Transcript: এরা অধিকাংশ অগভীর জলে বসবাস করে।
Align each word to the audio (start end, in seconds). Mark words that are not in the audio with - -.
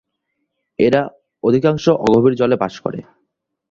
এরা 0.79 1.01
অধিকাংশ 1.43 1.85
অগভীর 2.05 2.33
জলে 2.35 2.55
বসবাস 2.55 2.73
করে। 2.83 2.99